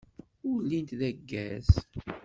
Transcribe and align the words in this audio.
Ur 0.49 0.57
llint 0.67 0.91
d 0.99 1.01
aggaz. 1.09 1.69